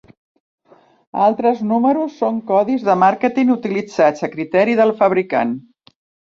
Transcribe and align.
Altres 1.25 1.61
números 1.73 2.15
són 2.23 2.41
codis 2.53 2.87
de 2.89 2.97
màrqueting 3.03 3.55
utilitzats 3.59 4.29
a 4.29 4.33
criteri 4.35 4.77
del 4.83 4.99
fabricant. 5.05 5.57